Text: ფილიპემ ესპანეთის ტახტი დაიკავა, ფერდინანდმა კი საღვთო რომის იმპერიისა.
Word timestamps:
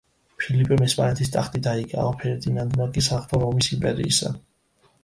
ფილიპემ 0.43 0.81
ესპანეთის 0.85 1.31
ტახტი 1.35 1.61
დაიკავა, 1.67 2.17
ფერდინანდმა 2.25 2.89
კი 2.97 3.05
საღვთო 3.11 3.45
რომის 3.47 3.73
იმპერიისა. 3.79 4.35